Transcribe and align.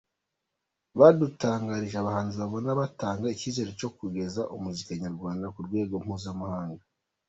Badutangarije 0.99 1.95
abahanzi 1.99 2.35
babona 2.41 2.69
batanga 2.81 3.25
icyizere 3.35 3.69
cyo 3.79 3.89
kugeza 3.97 4.41
umuziki 4.55 5.01
nyarwanda 5.03 5.45
ku 5.53 5.59
rwego 5.67 5.93
mpuzamahanga. 6.03 6.83